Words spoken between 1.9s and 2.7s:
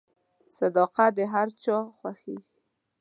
خوښیږي.